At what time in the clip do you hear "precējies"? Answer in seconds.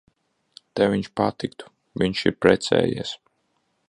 2.47-3.13